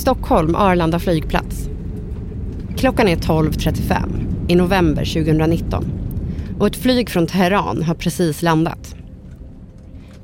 [0.00, 1.68] Stockholm Arlanda flygplats.
[2.76, 5.84] Klockan är 12.35 i november 2019
[6.58, 8.94] och ett flyg från Teheran har precis landat.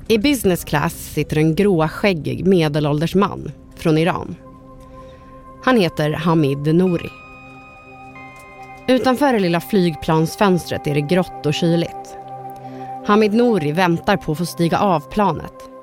[0.07, 4.35] I business class sitter en gråskäggig medelålders man från Iran.
[5.63, 7.09] Han heter Hamid Nouri.
[8.87, 12.17] Utanför det lilla flygplansfönstret är det grått och kyligt.
[13.05, 15.76] Hamid Nouri väntar på att få stiga av planet.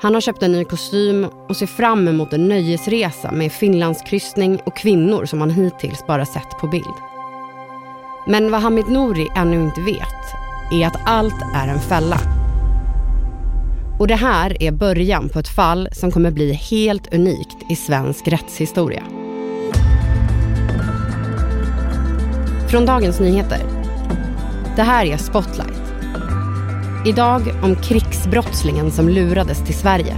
[0.00, 4.76] Han har köpt en ny kostym och ser fram emot en nöjesresa med Finlandskryssning och
[4.76, 6.94] kvinnor som han hittills bara sett på bild.
[8.26, 10.24] Men vad Hamid Nouri ännu inte vet
[10.72, 12.18] är att allt är en fälla.
[13.98, 18.28] Och det här är början på ett fall som kommer bli helt unikt i svensk
[18.28, 19.02] rättshistoria.
[22.70, 23.60] Från Dagens Nyheter.
[24.76, 25.75] Det här är Spotlight.
[27.06, 30.16] Idag om krigsbrottslingen som lurades till Sverige.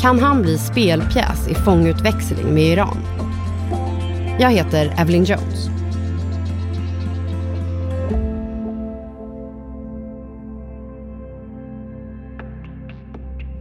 [0.00, 2.98] Kan han bli spelpjäs i fångutväxling med Iran?
[4.40, 5.68] Jag heter Evelyn Jones.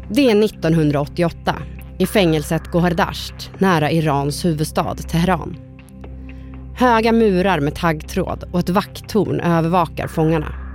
[0.09, 1.55] Det är 1988
[1.97, 5.57] i fängelset Gohardasht nära Irans huvudstad Teheran.
[6.75, 10.66] Höga murar med taggtråd och ett vakttorn övervakar fångarna.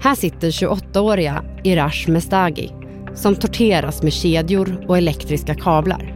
[0.00, 2.72] Här sitter 28-åriga Irash Mestagi
[3.14, 6.12] som torteras med kedjor och elektriska kablar.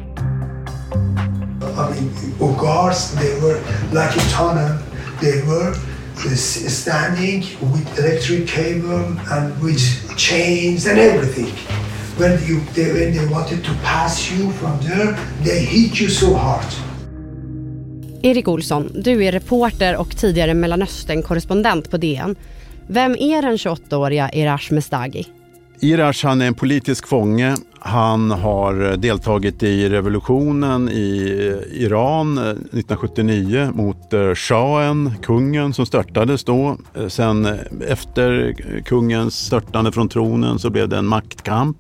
[1.63, 2.01] I
[2.41, 3.59] mean, guards, they were
[3.91, 4.71] like a tunnel.
[5.21, 5.75] They were
[6.69, 11.53] standing with electric cable and with chains and everything.
[12.19, 16.35] When you, they, when they wanted to pass you from there, they hit you so
[16.35, 16.67] hard.
[18.23, 22.37] Erik Olsson, du är reporter och tidigare Mellanöstern-korrespondent på DN.
[22.93, 25.27] Vem är den 28-åriga Irash Mestagi?
[25.81, 27.55] Irash han är en politisk fånge.
[27.79, 31.19] Han har deltagit i revolutionen i
[31.73, 36.77] Iran eh, 1979 mot eh, shahen, kungen som störtades då.
[36.95, 38.55] Eh, sen efter
[38.85, 41.77] kungens störtande från tronen så blev det en maktkamp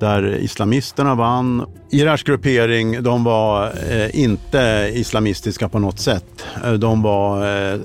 [0.00, 1.66] där islamisterna vann.
[1.90, 6.44] Iraks gruppering de var eh, inte islamistiska på något sätt.
[6.64, 7.42] Eh, de var,
[7.72, 7.80] eh,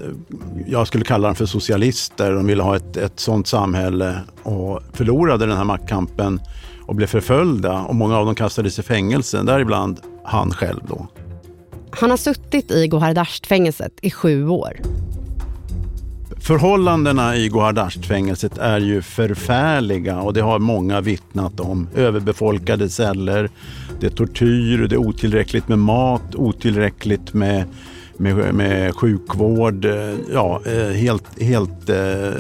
[0.67, 2.31] jag skulle kalla dem för socialister.
[2.31, 6.41] De ville ha ett, ett sådant samhälle och förlorade den här maktkampen
[6.81, 11.07] och blev förföljda och många av dem kastades i fängelse, däribland han själv då.
[11.91, 14.79] Han har suttit i Gohardasht-fängelset i sju år.
[16.41, 21.87] Förhållandena i Gohardasht-fängelset är ju förfärliga och det har många vittnat om.
[21.95, 23.49] Överbefolkade celler,
[23.99, 27.65] det är tortyr, det är otillräckligt med mat, otillräckligt med,
[28.17, 29.85] med, med sjukvård.
[30.33, 32.31] Ja, eh, helt, helt eh,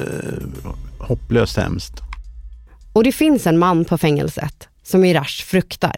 [0.99, 2.01] hopplöst hemskt.
[2.93, 5.95] Och det finns en man på fängelset som Irash fruktar.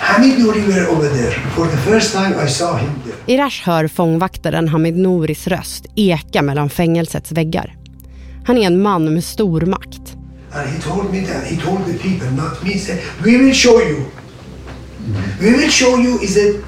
[0.00, 1.32] Hamid Nouri were over there.
[1.56, 3.34] For the first time I saw him there.
[3.34, 7.76] Irash hör fångvaktaren Hamid Nouris röst eka mellan fängelsets väggar.
[8.46, 10.00] Han är en man med stor makt.
[10.52, 13.80] And he told me that, he told the people, not me, said, we will show
[13.80, 14.04] you.
[15.40, 16.62] We will show you is a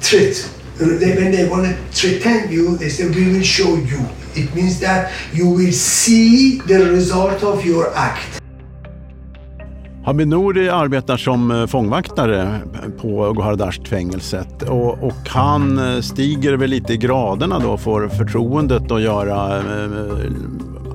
[0.00, 0.50] threat.
[0.78, 0.98] When
[1.32, 4.00] they want to threaten you, they say, we will show you.
[4.34, 8.39] It means that you will see the result of your act.
[10.04, 12.60] Hamid Nouri arbetar som eh, fångvaktare
[13.00, 19.02] på Gohardasht-fängelset och, och, han eh, stiger väl lite i graderna då för förtroendet att
[19.02, 19.64] göra eh,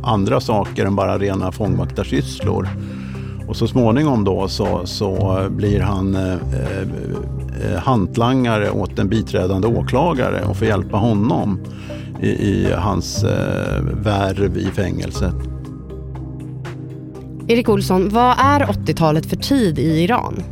[0.03, 2.69] andra saker än bara rena fångvaktarsysslor.
[3.47, 10.57] Och så småningom då så, så blir han eh, hantlangare åt en biträdande åklagare och
[10.57, 11.59] får hjälpa honom
[12.21, 15.54] i, i hans eh, värv i fängelset.
[17.47, 20.43] Erik Olsson, vad är 80-talet för tid i Iran?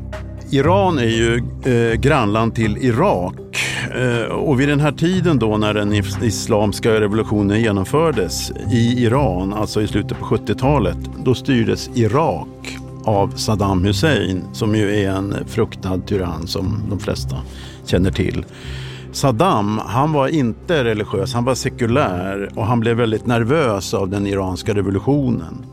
[0.51, 3.35] Iran är ju eh, grannland till Irak
[3.95, 5.93] eh, och vid den här tiden då när den
[6.23, 13.83] islamska revolutionen genomfördes i Iran, alltså i slutet på 70-talet, då styrdes Irak av Saddam
[13.83, 17.37] Hussein som ju är en fruktad tyrann som de flesta
[17.85, 18.45] känner till.
[19.11, 24.27] Saddam, han var inte religiös, han var sekulär och han blev väldigt nervös av den
[24.27, 25.65] iranska revolutionen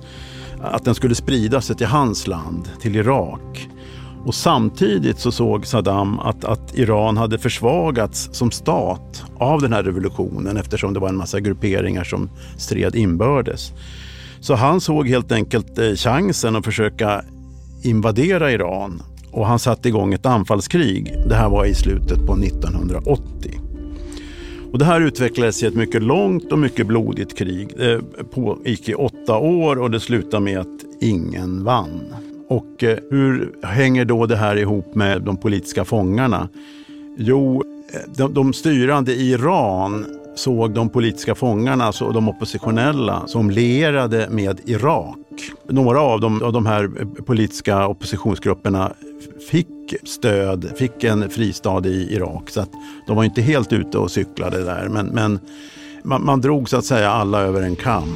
[0.62, 3.68] att den skulle sprida sig till hans land, till Irak.
[4.24, 9.82] Och samtidigt så såg Saddam att, att Iran hade försvagats som stat av den här
[9.82, 13.72] revolutionen eftersom det var en massa grupperingar som stred inbördes.
[14.40, 17.24] Så han såg helt enkelt eh, chansen att försöka
[17.82, 21.14] invadera Iran och han satte igång ett anfallskrig.
[21.28, 23.60] Det här var i slutet på 1980.
[24.72, 27.72] Och det här utvecklades i ett mycket långt och mycket blodigt krig.
[27.78, 32.14] Eh, det pågick i åtta år och det slutade med att ingen vann.
[32.48, 36.48] Och eh, hur hänger då det här ihop med de politiska fångarna?
[37.18, 37.62] Jo,
[37.92, 44.28] eh, de, de styrande i Iran såg de politiska fångarna, alltså de oppositionella, som lierade
[44.30, 45.18] med Irak.
[45.68, 48.92] Några av de, av de här eh, politiska oppositionsgrupperna
[49.50, 49.68] fick
[50.04, 52.50] stöd, fick en fristad i Irak.
[52.50, 52.70] Så att
[53.06, 54.88] de var inte helt ute och cyklade där.
[54.88, 55.38] Men, men
[56.04, 58.14] man, man drog så att säga alla över en kam.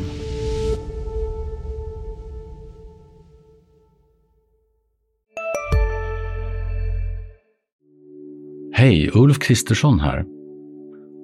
[8.73, 10.25] Hej, Ulf Kristersson här.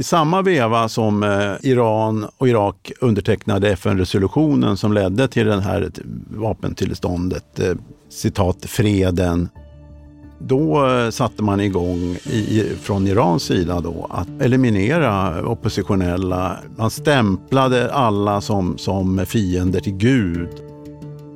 [0.00, 5.82] I samma veva som eh, Iran och Irak undertecknade FN-resolutionen som ledde till det här
[5.82, 5.88] eh,
[6.30, 7.74] vapentillståndet, eh,
[8.08, 9.48] citat freden,
[10.38, 16.56] då eh, satte man igång i, från Irans sida då att eliminera oppositionella.
[16.76, 20.48] Man stämplade alla som, som fiender till Gud.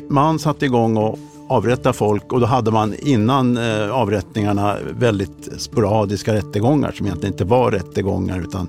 [0.08, 1.18] Man satte igång och
[1.48, 7.44] avrätta folk och då hade man innan eh, avrättningarna väldigt sporadiska rättegångar som egentligen inte
[7.44, 8.68] var rättegångar utan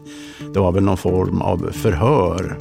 [0.53, 2.57] det var väl någon form av förhör.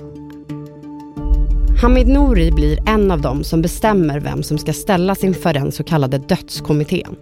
[1.82, 5.84] Hamid Nouri blir en av dem som bestämmer vem som ska ställas inför den så
[5.84, 7.16] kallade dödskommittén.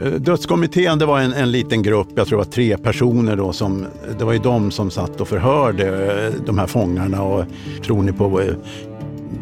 [0.00, 3.52] Eh, dödskommittén det var en, en liten grupp, jag tror det var tre personer då
[3.52, 3.86] som,
[4.18, 7.44] det var ju de som satt och förhörde eh, de här fångarna och
[7.84, 8.42] tror ni på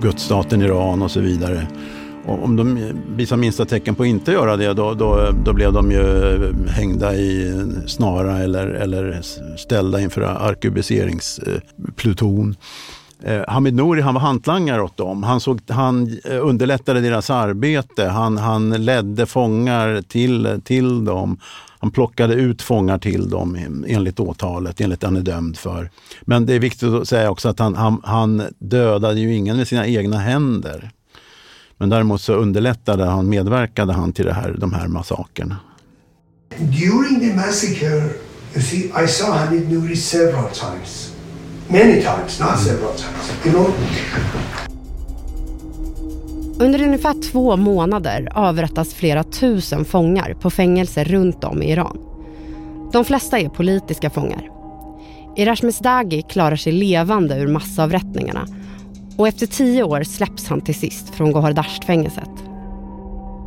[0.01, 1.67] gudsstaten Iran och så vidare.
[2.29, 5.93] Om de visar minsta tecken på att inte göra det då, då, då blev de
[5.93, 6.39] ju
[6.69, 7.55] hängda i
[7.87, 9.21] snara eller, eller
[9.57, 12.57] ställda inför arkebuseringspluton.
[13.23, 15.23] Eh, Hamid Nouri han var hantlangare åt dem.
[15.23, 18.05] Han, såg, han underlättade deras arbete.
[18.05, 21.39] Han, han ledde fångar till, till dem.
[21.81, 25.91] Han plockade ut fångar till dem enligt åtalet, enligt det han är dömd för.
[26.23, 29.69] Men det är viktigt att säga också att han, han, han dödade ju ingen med
[29.69, 30.91] sina egna händer.
[31.79, 35.57] Men däremot så underlättade han, medverkade han till det här, de här massakerna.
[36.59, 37.97] During the massacre,
[38.55, 41.15] you see, I saw Hamid Nouri several times.
[41.69, 43.33] Many times, not several times.
[43.45, 43.75] You know?
[46.61, 51.99] Under ungefär två månader avrättas flera tusen fångar på fängelser runt om i Iran.
[52.93, 54.51] De flesta är politiska fångar.
[55.37, 58.47] Irash Mesdagi klarar sig levande ur massavrättningarna
[59.19, 62.31] och efter tio år släpps han till sist från Gohardasht-fängelset.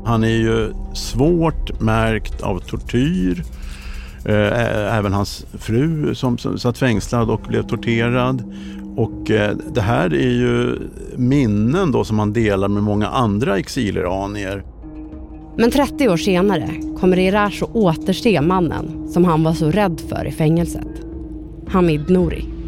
[0.06, 3.44] Han är ju svårt märkt av tortyr.
[4.26, 8.54] Eh, även hans fru som satt fängslad och blev torterad.
[8.96, 10.80] Och eh, det här är ju
[11.16, 14.64] minnen då som han delar med många andra exiliranier.
[15.58, 20.28] Men 30 år senare kommer Irash att återse mannen som han var så rädd för
[20.28, 20.88] i fängelset.
[21.68, 22.61] Hamid Nouri.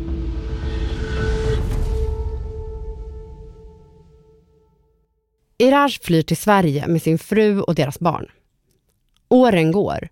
[5.64, 8.26] Iraj flyr till Sverige med sin fru och deras barn.
[9.30, 10.10] Åren går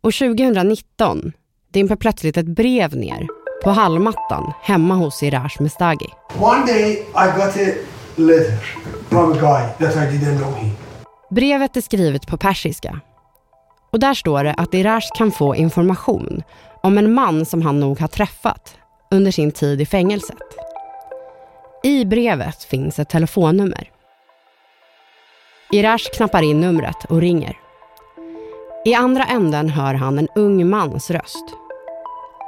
[0.00, 1.32] och 2019
[1.72, 3.26] dimper plötsligt ett brev ner
[3.64, 6.06] på hallmattan hemma hos Iraj Mestagi.
[6.38, 7.74] One day I got a
[8.16, 8.58] letter
[9.08, 10.70] from a guy that I didn't know him.
[11.30, 13.00] Brevet är skrivet på persiska.
[13.92, 16.42] Och där står det att Iraj kan få information
[16.82, 18.76] om en man som han nog har träffat
[19.10, 20.36] under sin tid i fängelset.
[21.82, 23.91] I brevet finns ett telefonnummer.
[25.74, 27.58] Irash knappar in numret och ringer.
[28.84, 31.44] I andra änden hör han en ung mans röst.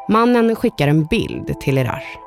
[0.08, 2.18] Mannen skickar en bild till Irash.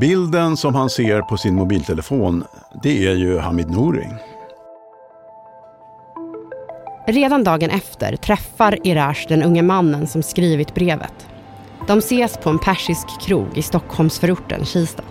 [0.00, 2.44] Bilden som han ser på sin mobiltelefon,
[2.82, 4.08] det är ju Hamid Nouri.
[7.06, 11.28] Redan dagen efter träffar Irash den unge mannen som skrivit brevet.
[11.86, 15.02] De ses på en persisk krog i Stockholmsförorten Kista.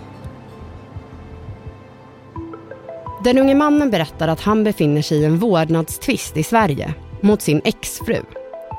[3.24, 7.60] Den unge mannen berättar att han befinner sig i en vårdnadstvist i Sverige mot sin
[7.64, 8.22] exfru.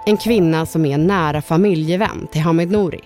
[0.05, 3.01] En kvinna som är en nära familjevän till Hamid Nouri.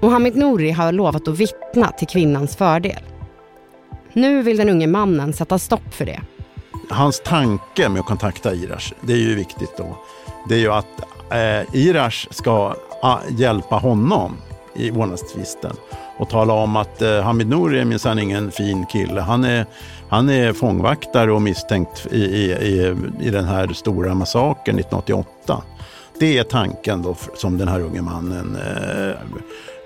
[0.00, 3.02] Och Hamid Nouri har lovat att vittna till kvinnans fördel.
[4.12, 6.20] Nu vill den unge mannen sätta stopp för det.
[6.90, 9.98] Hans tanke med att kontakta Irash, det är ju viktigt då.
[10.48, 14.36] Det är ju att eh, Irash ska ah, hjälpa honom
[14.74, 15.76] i vårdnadstvisten
[16.18, 19.20] och tala om att eh, Hamid Nouri är minsann ingen fin kille.
[19.20, 19.66] Han är,
[20.08, 25.62] han är fångvaktare och misstänkt i, i, i, i den här stora massakern 1988.
[26.20, 29.16] Det är tanken då som den här unge mannen eh,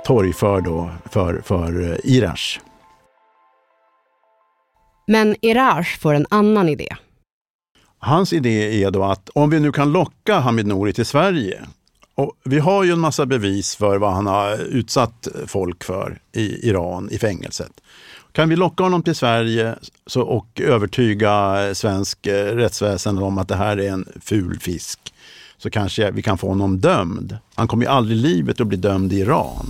[0.07, 2.61] torgför då för, för eh, Irash.
[5.07, 6.89] Men Irash får en annan idé.
[7.99, 11.63] Hans idé är då att om vi nu kan locka Hamid Nouri till Sverige
[12.15, 16.69] och vi har ju en massa bevis för vad han har utsatt folk för i
[16.69, 17.73] Iran, i fängelset.
[18.33, 19.75] Kan vi locka honom till Sverige
[20.07, 24.99] så, och övertyga svensk eh, rättsväsende om att det här är en ful fisk
[25.59, 27.37] så kanske vi kan få honom dömd.
[27.55, 29.67] Han kommer ju aldrig i livet att bli dömd i Iran.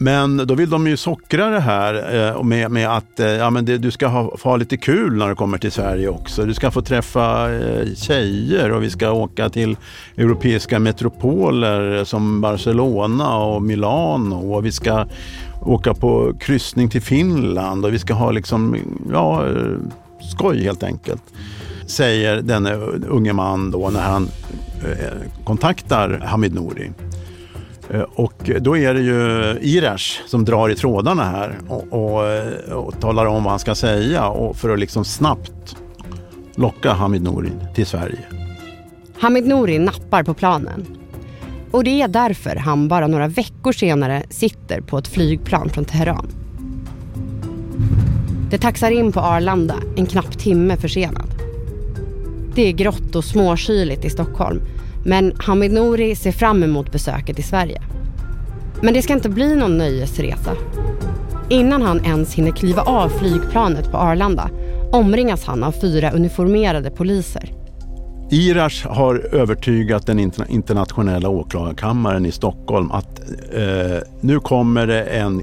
[0.00, 3.64] Men då vill de ju sockra det här eh, med, med att eh, ja, men
[3.64, 6.44] det, du ska ha, ha lite kul när du kommer till Sverige också.
[6.44, 9.76] Du ska få träffa eh, tjejer och vi ska åka till
[10.16, 15.06] europeiska metropoler som Barcelona och Milano och vi ska
[15.60, 18.76] åka på kryssning till Finland och vi ska ha liksom,
[19.12, 19.76] ja, eh,
[20.20, 21.22] skoj helt enkelt.
[21.86, 22.74] Säger denne
[23.08, 24.28] unge man då när han
[25.44, 26.90] kontaktar Hamid Nouri.
[27.90, 32.72] Eh, och då är det ju Irash som drar i trådarna här och, och, eh,
[32.72, 35.76] och talar om vad han ska säga och för att liksom snabbt
[36.54, 38.24] locka Hamid Nouri till Sverige.
[39.18, 40.86] Hamid Nouri nappar på planen.
[41.70, 46.26] Och det är därför han bara några veckor senare sitter på ett flygplan från Teheran.
[48.50, 51.34] Det taxar in på Arlanda en knapp timme försenad.
[52.54, 54.60] Det är grått och småkyligt i Stockholm
[55.08, 57.82] men Hamid Nouri ser fram emot besöket i Sverige.
[58.82, 60.56] Men det ska inte bli någon nöjesresa.
[61.48, 64.50] Innan han ens hinner kliva av flygplanet på Arlanda
[64.92, 67.52] omringas han av fyra uniformerade poliser.
[68.30, 73.20] Irash har övertygat den internationella åklagarkammaren i Stockholm att
[73.52, 75.38] eh, nu kommer det en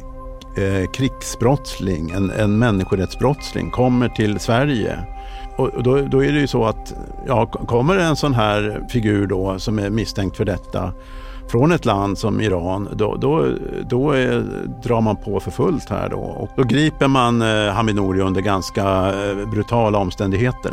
[0.57, 5.14] eh, krigsbrottsling, en, en människorättsbrottsling, kommer till Sverige
[5.55, 6.93] och då, då, är det ju så att
[7.27, 10.93] ja, kommer en sån här figur då som är misstänkt för detta
[11.47, 13.47] från ett land som Iran, då, då,
[13.89, 14.45] då är,
[14.83, 16.17] drar man på för fullt här då.
[16.17, 20.71] Och då griper man eh, Hamid under ganska eh, brutala omständigheter.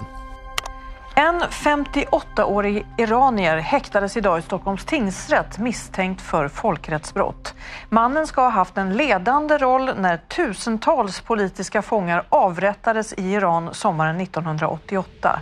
[1.14, 7.54] En 58-årig iranier häktades idag i Stockholms tingsrätt misstänkt för folkrättsbrott.
[7.88, 14.20] Mannen ska ha haft en ledande roll när tusentals politiska fångar avrättades i Iran sommaren
[14.20, 15.40] 1988.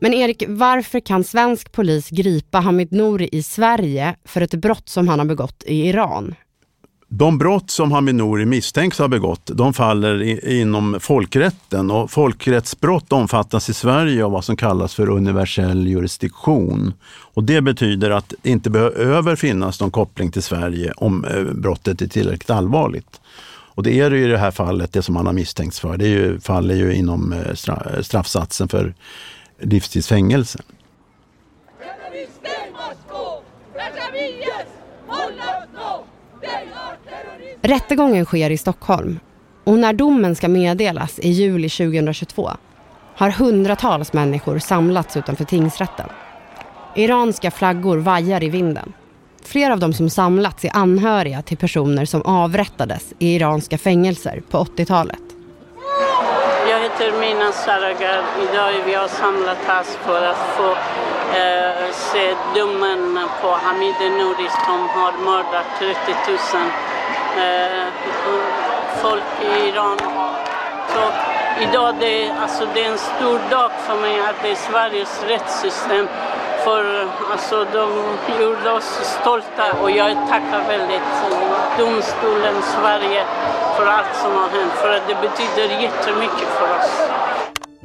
[0.00, 5.08] Men Erik, varför kan svensk polis gripa Hamid Nouri i Sverige för ett brott som
[5.08, 6.34] han har begått i Iran?
[7.10, 13.70] De brott som Haminouri misstänks ha begått, de faller i, inom folkrätten och folkrättsbrott omfattas
[13.70, 16.92] i Sverige av vad som kallas för universell jurisdiktion.
[17.34, 22.02] Och det betyder att det inte behöver finnas någon koppling till Sverige om eh, brottet
[22.02, 23.20] är tillräckligt allvarligt.
[23.74, 25.96] Och det är det i det här fallet, det som han har misstänkts för.
[25.96, 27.54] Det är ju, faller ju inom eh,
[28.02, 28.94] straffsatsen för
[29.60, 30.58] livstidsfängelse.
[37.62, 39.20] Rättegången sker i Stockholm
[39.64, 42.50] och när domen ska meddelas i juli 2022
[43.16, 46.08] har hundratals människor samlats utanför tingsrätten.
[46.94, 48.92] Iranska flaggor vajar i vinden.
[49.44, 54.58] Flera av dem som samlats är anhöriga till personer som avrättades i iranska fängelser på
[54.58, 55.22] 80-talet.
[56.70, 58.24] Jag heter Mina Saragar.
[58.42, 60.70] Idag är vi har samlat oss för att få
[61.38, 65.94] eh, se domen på Hamid Nouri som har mördat 30
[66.28, 66.38] 000
[67.38, 67.86] eh,
[69.02, 69.98] folk i Iran.
[70.94, 71.02] Så
[71.62, 76.06] idag det, alltså, det är en stor dag för mig att det är Sveriges rättssystem.
[76.64, 77.86] För alltså, de
[78.42, 81.10] gjorde oss stolta och jag tackar väldigt
[81.78, 83.24] domstolen Sverige
[83.76, 84.72] för allt som har hänt.
[84.72, 87.18] För att det betyder jättemycket för oss.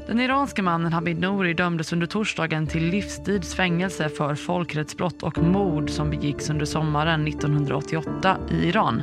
[0.07, 5.89] Den iranske mannen Hamid Nouri dömdes under torsdagen till livstids fängelse för folkrättsbrott och mord
[5.89, 9.01] som begicks under sommaren 1988 i Iran.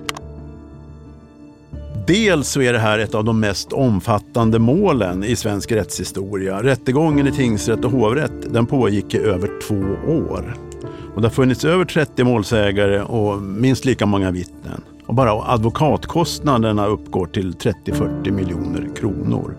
[2.10, 6.62] Dels så är det här ett av de mest omfattande målen i svensk rättshistoria.
[6.62, 10.56] Rättegången i tingsrätt och hovrätt den pågick i över två år.
[11.14, 14.82] Och det har funnits över 30 målsägare och minst lika många vittnen.
[15.06, 19.56] Och bara advokatkostnaderna uppgår till 30-40 miljoner kronor.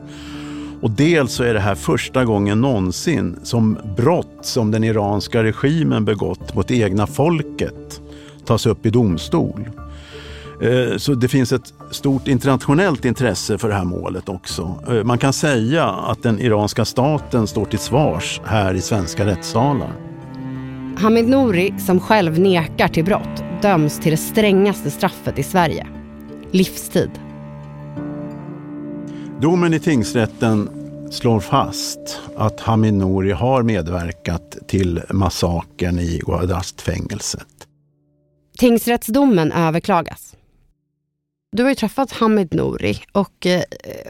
[0.81, 6.05] Och dels så är det här första gången någonsin som brott som den iranska regimen
[6.05, 8.01] begått mot egna folket
[8.45, 9.69] tas upp i domstol.
[10.61, 14.83] Eh, så det finns ett stort internationellt intresse för det här målet också.
[14.89, 19.91] Eh, man kan säga att den iranska staten står till svars här i svenska rättssalar.
[20.97, 25.87] Hamid Nouri, som själv nekar till brott, döms till det strängaste straffet i Sverige.
[26.51, 27.11] Livstid.
[29.39, 30.69] Domen i tingsrätten
[31.11, 37.47] slår fast att Hamid Nouri har medverkat till massakern i Guadastfängelset.
[38.57, 40.35] Tingsrättsdomen överklagas.
[41.55, 43.63] Du har ju träffat Hamid Nouri och, eh,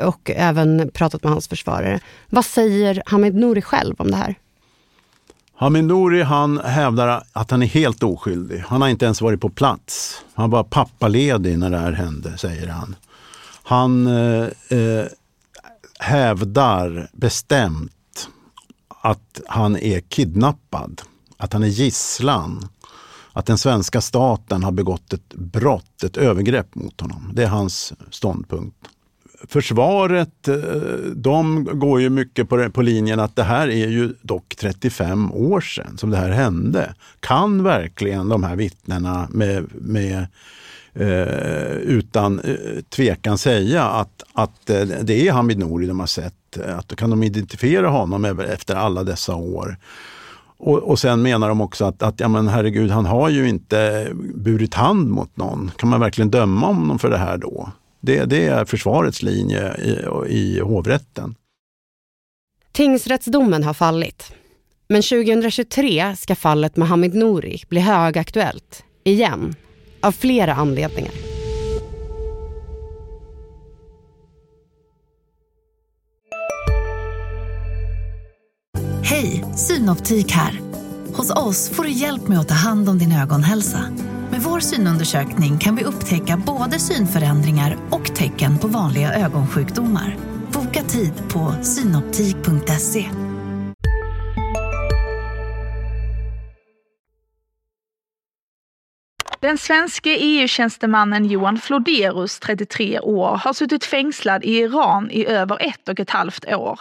[0.08, 2.00] och även pratat med hans försvarare.
[2.30, 4.36] Vad säger Hamid Nouri själv om det här?
[5.56, 8.58] Hamid Nouri han hävdar att han är helt oskyldig.
[8.68, 10.24] Han har inte ens varit på plats.
[10.34, 12.96] Han var pappaledig när det här hände, säger han.
[13.64, 15.06] Han eh, eh
[16.00, 18.30] hävdar bestämt
[19.02, 21.02] att han är kidnappad,
[21.38, 22.70] att han är gisslan
[23.34, 27.32] att den svenska staten har begått ett brott, ett övergrepp mot honom.
[27.34, 28.78] Det är hans ståndpunkt.
[29.48, 30.56] Försvaret, eh,
[31.16, 35.62] de går ju mycket på, på linjen att det här är ju dock 35 år
[35.62, 36.94] sedan som det här hände.
[37.20, 40.28] Kan verkligen de här vittnena med, med
[40.94, 42.56] eh, utan eh,
[42.90, 46.58] tvekan säga att, att eh, det är Hamid Nouri de har sett?
[46.58, 49.78] Eh, att, kan de identifiera honom efter alla dessa år?
[50.64, 54.08] Och, och sen menar de också att, att ja, men herregud, han har ju inte
[54.36, 55.72] burit hand mot någon.
[55.78, 57.72] Kan man verkligen döma honom för det här då?
[58.00, 61.36] Det, det är försvarets linje i, i hovrätten.
[62.72, 64.34] Tingsrättsdomen har fallit.
[64.90, 69.56] Men 2023 ska fallet med Hamid Nouri bli högaktuellt, igen,
[70.02, 71.31] av flera anledningar.
[79.68, 80.60] Synoptik här.
[81.14, 83.80] Hos oss får du hjälp med att ta hand om din ögonhälsa.
[84.32, 90.18] Med vår synundersökning kan vi upptäcka både synförändringar och tecken på vanliga ögonsjukdomar.
[90.54, 93.10] Boka tid på synoptik.se.
[99.40, 105.90] Den svenske EU-tjänstemannen Johan Floderus, 33 år, har suttit fängslad i Iran i över ett
[105.90, 106.80] och ett halvt år.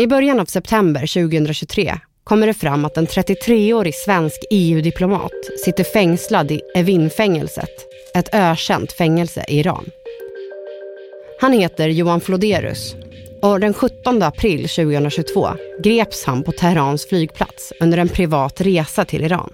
[0.00, 5.32] I början av september 2023 kommer det fram att en 33-årig svensk EU-diplomat
[5.64, 7.70] sitter fängslad i Evinfängelset,
[8.14, 9.84] ett ökänt fängelse i Iran.
[11.40, 12.94] Han heter Johan Floderus
[13.42, 15.48] och den 17 april 2022
[15.82, 19.52] greps han på Teherans flygplats under en privat resa till Iran.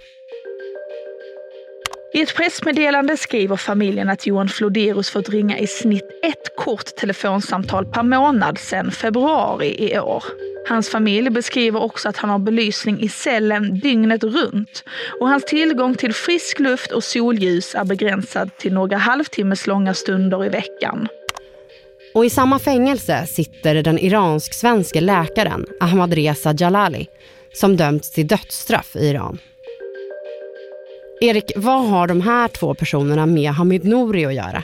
[2.17, 7.87] I ett pressmeddelande skriver familjen att Johan Floderus fått ringa i snitt ett kort telefonsamtal
[7.87, 10.25] per månad sedan februari i år.
[10.69, 14.85] Hans familj beskriver också att han har belysning i cellen dygnet runt
[15.21, 20.47] och hans tillgång till frisk luft och solljus är begränsad till några halvtimmes långa stunder
[20.47, 21.09] i veckan.
[22.15, 27.07] Och i samma fängelse sitter den iransk-svenske läkaren Ahmadreza Jalali
[27.53, 29.39] som dömts till dödsstraff i Iran.
[31.21, 34.63] Erik, vad har de här två personerna med Hamid Nouri att göra?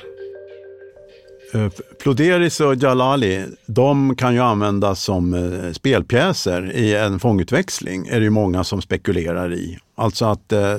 [1.54, 1.68] Eh,
[2.02, 8.24] Ploderis och Jalali, de kan ju användas som eh, spelpjäser i en fångutväxling, är det
[8.24, 9.78] ju många som spekulerar i.
[9.94, 10.76] Alltså att eh,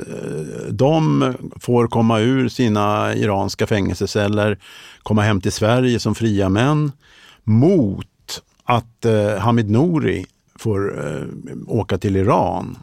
[0.69, 4.57] de får komma ur sina iranska fängelseceller,
[5.03, 6.91] komma hem till Sverige som fria män
[7.43, 8.07] mot
[8.63, 9.05] att
[9.39, 10.97] Hamid Nouri får
[11.67, 12.77] åka till Iran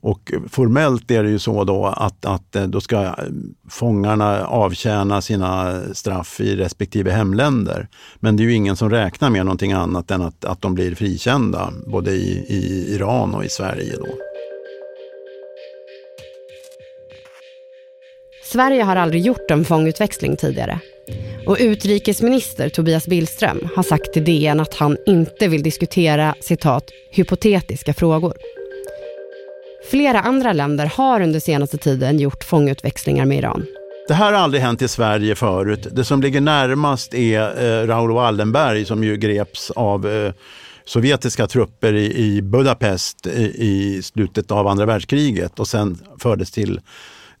[0.00, 3.14] och formellt är det ju så då att, att eh, då ska
[3.70, 7.88] fångarna avtjäna sina straff i respektive hemländer.
[8.16, 10.94] Men det är ju ingen som räknar med någonting annat än att, att de blir
[10.94, 13.96] frikända, både i, i Iran och i Sverige.
[13.96, 14.06] Då.
[18.44, 20.80] Sverige har aldrig gjort en fångutväxling tidigare.
[21.46, 27.94] Och utrikesminister Tobias Billström har sagt till DN att han inte vill diskutera citat hypotetiska
[27.94, 28.34] frågor.
[29.84, 33.66] Flera andra länder har under senaste tiden gjort fångutväxlingar med Iran.
[34.08, 35.86] Det här har aldrig hänt i Sverige förut.
[35.92, 40.32] Det som ligger närmast är eh, Raoul Wallenberg som ju greps av eh,
[40.84, 46.80] sovjetiska trupper i, i Budapest i, i, slutet av andra världskriget och sen fördes till,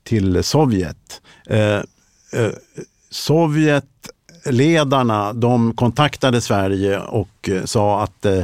[0.04, 1.20] till Sovjet.
[1.46, 1.82] Eh, eh,
[3.10, 8.42] Sovjetledarna de kontaktade Sverige och eh, sa att eh,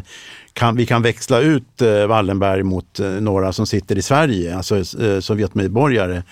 [0.54, 4.76] kan, vi kan växla ut eh, Wallenberg mot eh, några som sitter i Sverige, alltså
[4.76, 6.22] eh, Sovjetmedborgare.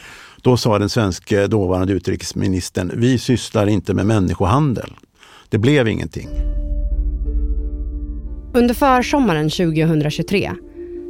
[0.43, 4.91] Då sa den svenska dåvarande utrikesministern, vi sysslar inte med människohandel.
[5.49, 6.29] Det blev ingenting.
[8.55, 10.53] Under försommaren 2023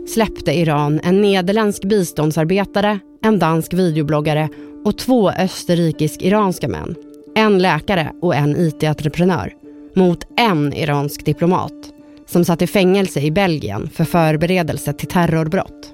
[0.09, 4.49] släppte Iran en nederländsk biståndsarbetare, en dansk videobloggare
[4.85, 6.95] och två österrikisk-iranska män,
[7.35, 9.53] en läkare och en IT-entreprenör,
[9.95, 11.93] mot en iransk diplomat
[12.33, 15.93] som satt i fängelse i Belgien för förberedelse till terrorbrott.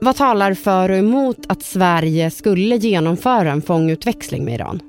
[0.00, 4.80] Vad talar för och emot att Sverige skulle genomföra en fångutväxling med Iran?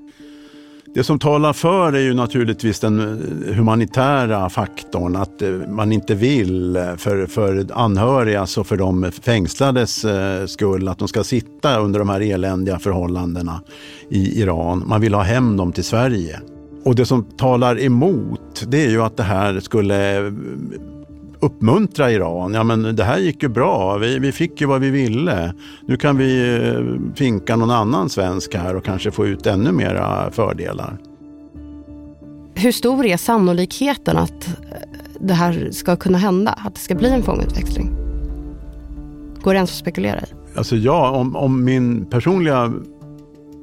[0.93, 5.15] Det som talar för är ju naturligtvis den eh, humanitära faktorn.
[5.15, 10.06] Att eh, man inte vill eh, för, för anhörigas och för de fängslades
[10.45, 13.62] skull att de ska sitta under de här eländiga förhållandena
[14.10, 14.84] i Iran.
[14.88, 16.39] Man vill ha hem dem till Sverige.
[16.84, 20.32] Och det som talar emot det är ju att det här skulle
[21.39, 22.54] uppmuntra Iran.
[22.54, 25.54] Ja men det här gick ju bra, vi, vi fick ju vad vi ville.
[25.86, 30.32] Nu kan vi eh, finka någon annan svensk här och kanske få ut ännu mera
[30.32, 30.98] fördelar.
[32.54, 34.54] Hur stor är sannolikheten att eh,
[35.20, 36.52] det här ska kunna hända?
[36.52, 37.91] Att det ska bli en fångutväxling?
[39.41, 40.26] Går det ens att spekulera i?
[40.56, 42.74] Alltså ja, om, om min personliga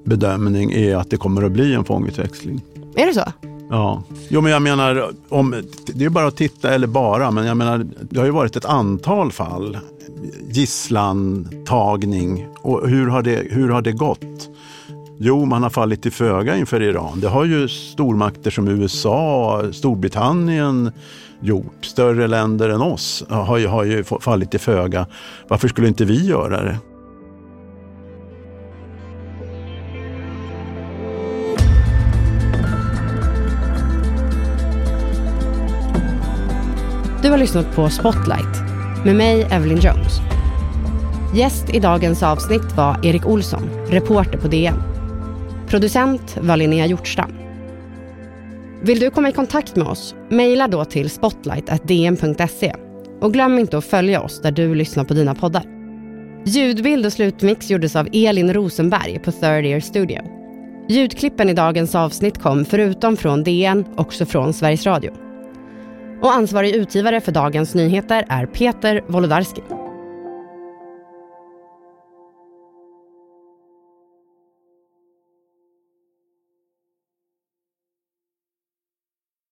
[0.04, 2.62] bedömning är att det kommer att bli en fångutväxling.
[2.98, 3.24] Är det så?
[3.70, 7.56] Ja, jo, men jag menar, om, det är bara att titta, eller bara, men jag
[7.56, 9.78] menar, det har ju varit ett antal fall.
[10.50, 12.46] Gisslantagning.
[12.62, 14.48] Och hur har det, hur har det gått?
[15.18, 17.20] Jo, man har fallit till föga inför Iran.
[17.20, 20.92] Det har ju stormakter som USA, Storbritannien
[21.40, 21.84] gjort.
[21.84, 25.06] Större länder än oss har ju, har ju fallit till föga.
[25.48, 26.76] Varför skulle inte vi göra det?
[37.48, 38.62] Lyssnat på Spotlight
[39.04, 40.20] med mig, Evelyn Jones.
[41.34, 44.82] Gäst i dagens avsnitt var Erik Olsson, reporter på DN.
[45.68, 47.32] Producent var Linnea Hjortstam.
[48.82, 50.14] Vill du komma i kontakt med oss?
[50.28, 52.74] Mejla då till spotlight.dn.se.
[53.20, 55.64] Och glöm inte att följa oss där du lyssnar på dina poddar.
[56.44, 60.18] Ljudbild och slutmix gjordes av Elin Rosenberg på Third Ear Studio.
[60.88, 65.27] Ljudklippen i dagens avsnitt kom förutom från DN också från Sveriges Radio.
[66.22, 69.62] Och ansvarig utgivare för dagens nyheter är Peter Wolodarski.